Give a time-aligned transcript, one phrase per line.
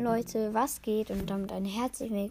[0.00, 1.10] Leute, was geht?
[1.10, 2.30] Und damit ein herzlich will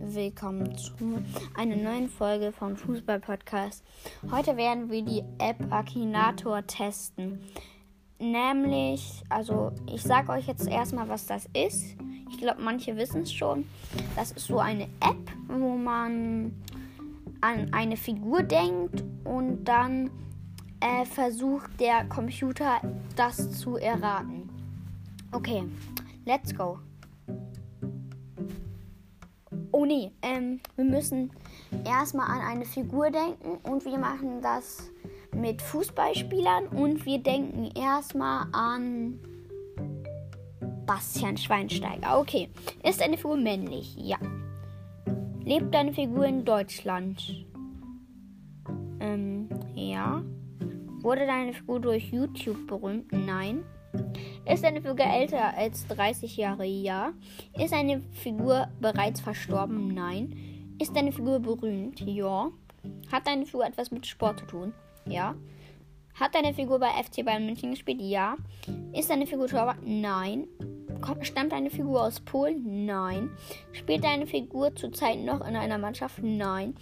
[0.00, 1.22] willkommen zu
[1.54, 3.84] einer neuen Folge vom Fußball Podcast.
[4.30, 7.40] Heute werden wir die App Akinator testen.
[8.18, 11.94] Nämlich, also ich sage euch jetzt erstmal, was das ist.
[12.30, 13.66] Ich glaube, manche wissen es schon.
[14.16, 16.54] Das ist so eine App, wo man
[17.42, 20.10] an eine Figur denkt und dann
[20.80, 22.80] äh, versucht der Computer
[23.14, 24.48] das zu erraten.
[25.32, 25.64] Okay,
[26.24, 26.78] let's go.
[29.80, 31.30] Oh nee, ähm, wir müssen
[31.86, 34.90] erstmal an eine Figur denken und wir machen das
[35.34, 39.18] mit Fußballspielern und wir denken erstmal an
[40.84, 42.20] Bastian Schweinsteiger.
[42.20, 42.50] Okay,
[42.82, 43.96] ist eine Figur männlich?
[43.96, 44.18] Ja.
[45.46, 47.46] Lebt deine Figur in Deutschland?
[49.00, 50.22] Ähm, ja.
[51.00, 53.10] Wurde deine Figur durch YouTube berühmt?
[53.12, 53.64] Nein.
[54.52, 56.64] Ist eine Figur älter als 30 Jahre?
[56.64, 57.12] Ja.
[57.56, 59.94] Ist eine Figur bereits verstorben?
[59.94, 60.74] Nein.
[60.80, 62.00] Ist deine Figur berühmt?
[62.00, 62.50] Ja.
[63.12, 64.72] Hat deine Figur etwas mit Sport zu tun?
[65.06, 65.36] Ja.
[66.14, 68.00] Hat deine Figur bei FC Bayern München gespielt?
[68.00, 68.36] Ja.
[68.92, 69.78] Ist deine Figur Torwart?
[69.84, 70.48] Nein.
[71.22, 72.84] Stammt deine Figur aus Polen?
[72.86, 73.30] Nein.
[73.72, 76.22] Spielt deine Figur zurzeit noch in einer Mannschaft?
[76.22, 76.74] Nein.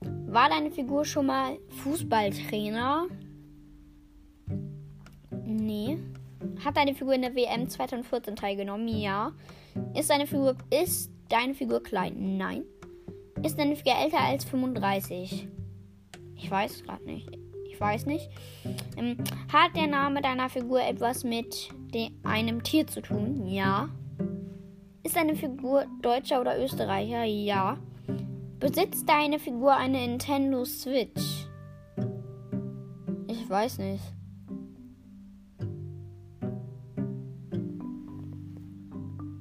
[0.00, 3.06] War deine Figur schon mal Fußballtrainer?
[5.44, 5.98] Nee.
[6.64, 8.88] Hat deine Figur in der WM 2014 teilgenommen?
[8.88, 9.32] Ja.
[9.94, 12.36] Ist deine Figur ist deine Figur klein?
[12.36, 12.64] Nein.
[13.42, 15.48] Ist deine Figur älter als 35?
[16.36, 17.28] Ich weiß es gerade nicht.
[17.68, 18.28] Ich weiß nicht.
[18.96, 19.18] Ähm,
[19.52, 21.68] hat der Name deiner Figur etwas mit
[22.24, 23.46] einem Tier zu tun?
[23.46, 23.88] Ja.
[25.02, 27.24] Ist deine Figur Deutscher oder Österreicher?
[27.24, 27.78] Ja.
[28.58, 31.46] Besitzt deine Figur eine Nintendo Switch?
[33.28, 34.02] Ich weiß nicht.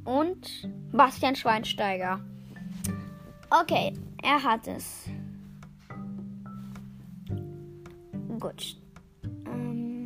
[0.07, 2.21] Und Bastian Schweinsteiger.
[3.49, 5.09] Okay, er hat es.
[8.39, 8.77] Gut.
[9.45, 10.05] Ähm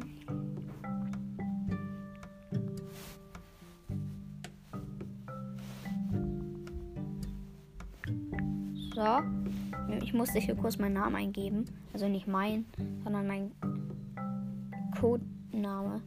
[8.96, 9.22] so.
[10.02, 11.66] Ich musste hier kurz meinen Namen eingeben.
[11.94, 12.66] Also nicht mein,
[13.04, 13.52] sondern mein
[15.00, 16.02] Codename.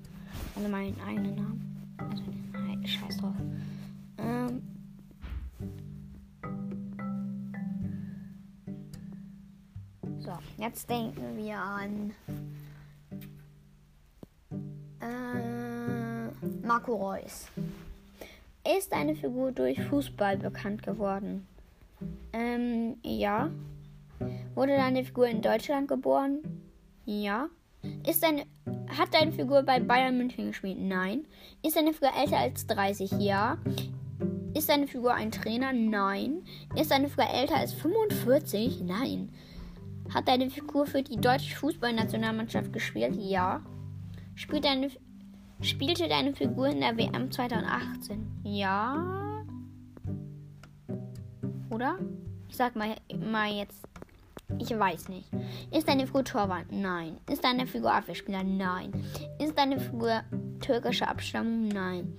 [0.56, 1.94] Also meinen eigenen Namen.
[1.98, 3.36] Also, nein, scheiß drauf.
[4.18, 4.62] Ähm,
[10.18, 12.12] so, jetzt denken wir an
[15.00, 17.48] äh, Marco Reus.
[18.76, 21.46] Ist eine Figur durch Fußball bekannt geworden?
[22.32, 23.50] Ähm, ja.
[24.54, 26.38] Wurde deine Figur in Deutschland geboren?
[27.04, 27.48] Ja.
[28.06, 28.46] Ist deine,
[28.96, 30.78] hat deine Figur bei Bayern München gespielt?
[30.80, 31.26] Nein.
[31.62, 33.12] Ist deine Figur älter als 30?
[33.18, 33.58] Ja.
[34.54, 35.72] Ist deine Figur ein Trainer?
[35.72, 36.42] Nein.
[36.76, 38.82] Ist deine Figur älter als 45?
[38.82, 39.30] Nein.
[40.14, 43.16] Hat deine Figur für die deutsche Fußballnationalmannschaft gespielt?
[43.18, 43.62] Ja.
[44.36, 44.90] Spielt deine,
[45.60, 48.26] spielte deine Figur in der WM 2018?
[48.44, 49.44] Ja.
[51.70, 51.98] Oder?
[52.48, 53.82] Ich sag mal, mal jetzt.
[54.60, 55.28] Ich weiß nicht.
[55.72, 56.70] Ist deine Figur Torwart?
[56.70, 57.16] Nein.
[57.28, 58.44] Ist deine Figur Abwehrspieler?
[58.44, 58.92] Nein.
[59.40, 60.22] Ist deine Figur
[60.60, 61.66] türkischer Abstammung?
[61.66, 62.16] Nein.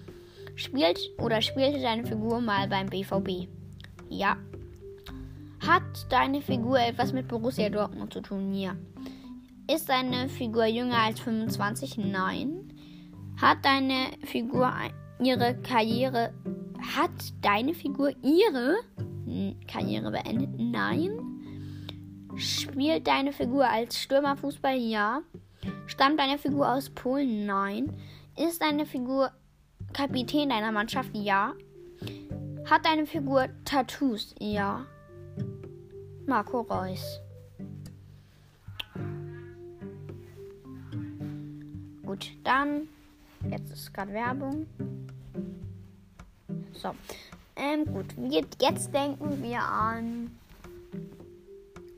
[0.55, 3.47] Spielt oder spielte deine Figur mal beim BVB?
[4.09, 4.37] Ja.
[5.65, 8.53] Hat deine Figur etwas mit Borussia Dortmund zu tun?
[8.53, 8.75] Ja.
[9.73, 11.97] Ist deine Figur jünger als 25?
[11.97, 12.73] Nein.
[13.41, 14.71] Hat deine Figur
[15.19, 16.33] ihre Karriere
[16.95, 17.11] hat
[17.41, 18.77] deine Figur ihre
[19.67, 20.51] Karriere beendet?
[20.57, 21.11] Nein.
[22.35, 24.77] Spielt deine Figur als Stürmerfußball?
[24.77, 25.21] Ja.
[25.87, 27.45] Stammt deine Figur aus Polen?
[27.45, 27.91] Nein.
[28.37, 29.31] Ist deine Figur
[29.95, 31.11] Kapitän deiner Mannschaft?
[31.13, 31.53] Ja.
[32.69, 34.35] Hat deine Figur Tattoos?
[34.39, 34.85] Ja.
[36.27, 37.21] Marco Reus.
[42.05, 42.89] Gut, dann.
[43.49, 44.65] Jetzt ist gerade Werbung.
[46.73, 46.93] So.
[47.55, 48.07] Ähm, gut.
[48.59, 50.29] Jetzt denken wir an.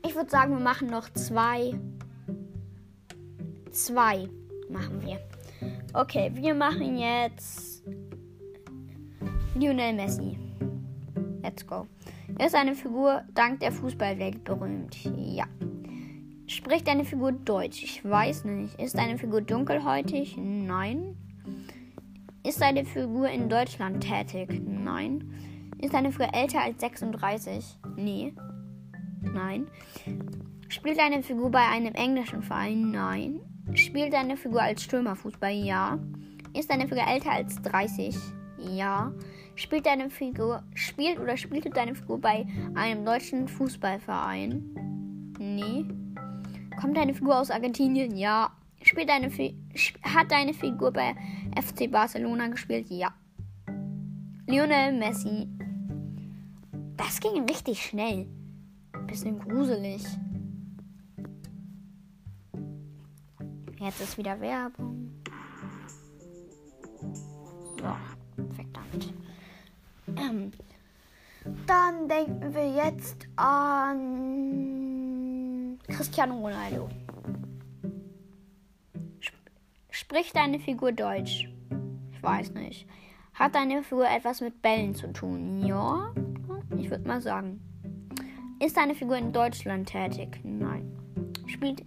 [0.06, 1.74] Ich würde sagen, wir machen noch zwei.
[3.72, 4.28] Zwei
[4.68, 5.18] machen wir.
[5.94, 7.82] Okay, wir machen jetzt
[9.54, 10.38] Lionel Messi.
[11.42, 11.86] Let's go.
[12.44, 14.96] Ist eine Figur dank der Fußballwelt berühmt?
[15.16, 15.46] Ja.
[16.46, 17.82] Spricht deine Figur Deutsch?
[17.82, 18.80] Ich weiß nicht.
[18.80, 20.36] Ist deine Figur dunkelhäutig?
[20.38, 21.16] Nein.
[22.44, 24.62] Ist deine Figur in Deutschland tätig?
[24.64, 25.32] Nein.
[25.78, 27.78] Ist deine Figur älter als 36?
[27.96, 28.32] Nee.
[29.22, 29.66] Nein.
[30.68, 32.90] Spielt deine Figur bei einem englischen Verein?
[32.90, 33.40] Nein.
[33.74, 35.52] Spielt deine Figur als Stürmerfußball?
[35.52, 35.98] Ja.
[36.54, 38.16] Ist deine Figur älter als 30?
[38.58, 39.12] Ja.
[39.54, 45.34] Spielt deine Figur, spielt oder spielte deine Figur bei einem deutschen Fußballverein?
[45.38, 45.84] Nee.
[46.80, 48.16] Kommt deine Figur aus Argentinien?
[48.16, 48.52] Ja.
[48.82, 49.30] Spielt deine
[50.02, 51.14] hat deine Figur bei
[51.56, 52.86] FC Barcelona gespielt?
[52.88, 53.12] Ja.
[54.46, 55.48] Lionel Messi.
[56.96, 58.26] Das ging richtig schnell.
[59.06, 60.02] Bisschen gruselig.
[63.80, 65.12] Jetzt ist wieder Werbung.
[67.76, 67.96] So,
[68.56, 69.14] verdammt.
[70.16, 70.50] Ähm,
[71.66, 74.18] dann denken wir jetzt an
[75.86, 76.88] Cristiano Ronaldo.
[79.90, 81.48] Spricht deine Figur Deutsch?
[82.12, 82.88] Ich weiß nicht.
[83.34, 85.64] Hat deine Figur etwas mit Bällen zu tun?
[85.64, 86.12] Ja,
[86.76, 87.60] ich würde mal sagen.
[88.58, 90.40] Ist deine Figur in Deutschland tätig?
[90.42, 90.90] Nein.
[91.46, 91.84] Spielt,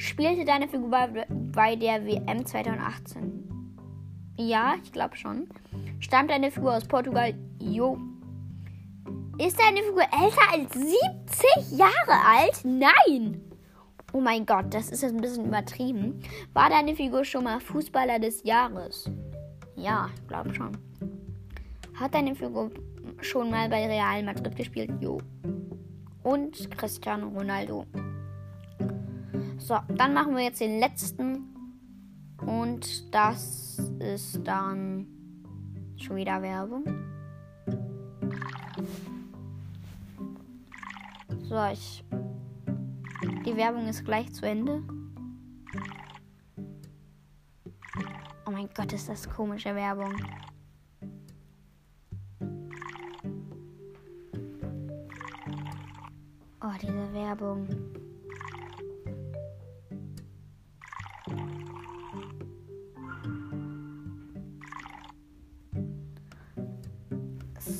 [0.00, 3.70] spielte deine Figur bei, bei der WM 2018?
[4.36, 5.48] Ja, ich glaube schon.
[6.00, 7.34] Stammt deine Figur aus Portugal?
[7.58, 7.98] Jo.
[9.38, 12.64] Ist deine Figur älter als 70 Jahre alt?
[12.64, 13.42] Nein.
[14.12, 16.20] Oh mein Gott, das ist jetzt ein bisschen übertrieben.
[16.54, 19.08] War deine Figur schon mal Fußballer des Jahres?
[19.76, 20.76] Ja, ich glaube schon.
[21.94, 22.70] Hat deine Figur
[23.20, 24.90] schon mal bei Real Madrid gespielt?
[25.00, 25.18] Jo.
[26.22, 27.86] Und Cristiano Ronaldo.
[29.70, 31.46] So, dann machen wir jetzt den letzten.
[32.44, 35.06] Und das ist dann
[35.96, 36.84] schon wieder Werbung.
[41.44, 42.04] So, ich.
[43.46, 44.82] Die Werbung ist gleich zu Ende.
[48.46, 50.16] Oh mein Gott, ist das komische Werbung.
[56.60, 57.99] Oh, diese Werbung.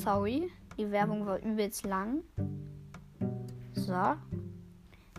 [0.02, 2.22] Sorry, die Werbung war übelst lang.
[3.74, 4.16] So.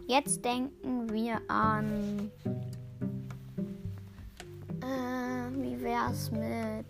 [0.07, 2.31] Jetzt denken wir an.
[4.81, 6.88] Äh, wie wär's mit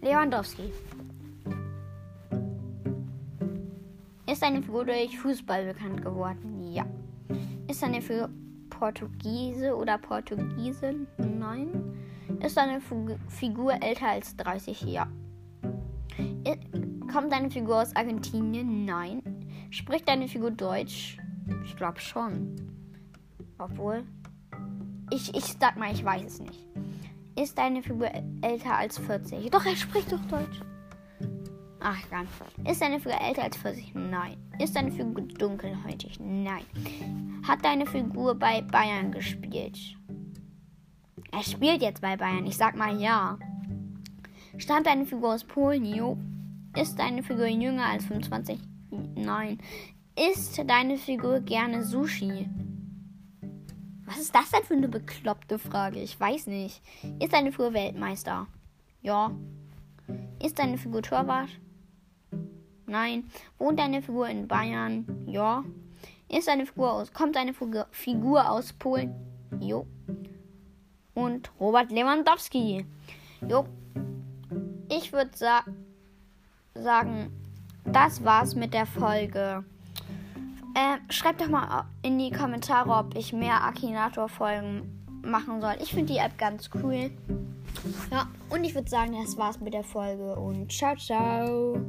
[0.00, 0.72] Lewandowski?
[4.32, 6.72] Ist eine Figur durch Fußball bekannt geworden?
[6.72, 6.86] Ja.
[7.68, 8.30] Ist eine Figur
[8.70, 11.06] Portugiese oder Portugiesin?
[11.18, 11.98] Nein.
[12.40, 12.80] Ist eine
[13.28, 14.80] Figur älter als 30?
[14.80, 15.06] Ja.
[17.12, 18.84] Kommt deine Figur aus Argentinien?
[18.84, 19.22] Nein.
[19.70, 21.18] Spricht deine Figur Deutsch?
[21.64, 22.56] Ich glaube schon.
[23.58, 24.04] Obwohl.
[25.10, 26.66] Ich, ich sag mal, ich weiß es nicht.
[27.40, 28.10] Ist deine Figur
[28.42, 29.50] älter als 40?
[29.50, 30.60] Doch, er spricht doch Deutsch.
[31.80, 32.26] Ach, egal.
[32.68, 33.94] Ist deine Figur älter als 40?
[33.94, 34.36] Nein.
[34.58, 36.18] Ist deine Figur dunkelhäutig?
[36.20, 36.64] Nein.
[37.46, 39.78] Hat deine Figur bei Bayern gespielt?
[41.30, 42.46] Er spielt jetzt bei Bayern.
[42.46, 43.38] Ich sag mal ja.
[44.58, 45.84] Stammt deine Figur aus Polen?
[45.84, 46.16] Jo.
[46.76, 48.60] Ist deine Figur jünger als 25?
[49.14, 49.58] Nein.
[50.14, 52.48] Isst deine Figur gerne Sushi?
[54.04, 56.00] Was ist das denn für eine bekloppte Frage?
[56.00, 56.82] Ich weiß nicht.
[57.18, 58.46] Ist deine Figur Weltmeister?
[59.00, 59.30] Ja.
[60.42, 61.48] Ist deine Figur Torwart?
[62.86, 63.24] Nein.
[63.58, 65.06] Wohnt deine Figur in Bayern?
[65.26, 65.64] Ja.
[66.28, 67.10] Ist deine Figur aus.
[67.12, 69.14] Kommt deine Figur aus Polen?
[69.60, 69.86] Jo.
[71.14, 72.84] Und Robert Lewandowski.
[73.48, 73.64] Jo.
[74.90, 75.64] Ich würde sa
[76.82, 77.30] sagen,
[77.84, 79.64] das war's mit der Folge.
[80.74, 85.74] Äh, schreibt doch mal in die Kommentare, ob ich mehr Akinator-Folgen machen soll.
[85.80, 87.10] Ich finde die App ganz cool.
[88.10, 91.80] Ja, und ich würde sagen, das war's mit der Folge und ciao, ciao.